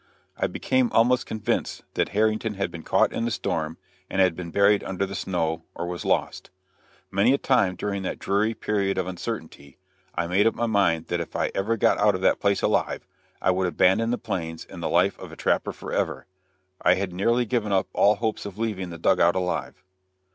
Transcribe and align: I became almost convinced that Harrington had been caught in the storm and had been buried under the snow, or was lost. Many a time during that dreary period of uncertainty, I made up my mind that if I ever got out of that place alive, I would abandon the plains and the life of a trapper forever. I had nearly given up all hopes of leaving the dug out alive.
I 0.35 0.47
became 0.47 0.89
almost 0.93 1.27
convinced 1.27 1.83
that 1.93 2.09
Harrington 2.09 2.55
had 2.55 2.71
been 2.71 2.81
caught 2.81 3.13
in 3.13 3.25
the 3.25 3.29
storm 3.29 3.77
and 4.09 4.19
had 4.19 4.35
been 4.35 4.49
buried 4.49 4.83
under 4.83 5.05
the 5.05 5.13
snow, 5.13 5.61
or 5.75 5.85
was 5.85 6.03
lost. 6.03 6.49
Many 7.11 7.33
a 7.35 7.37
time 7.37 7.75
during 7.75 8.01
that 8.01 8.17
dreary 8.17 8.55
period 8.55 8.97
of 8.97 9.05
uncertainty, 9.05 9.77
I 10.15 10.25
made 10.25 10.47
up 10.47 10.55
my 10.55 10.65
mind 10.65 11.05
that 11.09 11.19
if 11.21 11.35
I 11.35 11.51
ever 11.53 11.77
got 11.77 11.99
out 11.99 12.15
of 12.15 12.21
that 12.21 12.39
place 12.39 12.63
alive, 12.63 13.05
I 13.43 13.51
would 13.51 13.67
abandon 13.67 14.09
the 14.09 14.17
plains 14.17 14.65
and 14.67 14.81
the 14.81 14.89
life 14.89 15.19
of 15.19 15.31
a 15.31 15.35
trapper 15.35 15.71
forever. 15.71 16.25
I 16.81 16.95
had 16.95 17.13
nearly 17.13 17.45
given 17.45 17.71
up 17.71 17.87
all 17.93 18.15
hopes 18.15 18.47
of 18.47 18.57
leaving 18.57 18.89
the 18.89 18.97
dug 18.97 19.19
out 19.19 19.35
alive. 19.35 19.83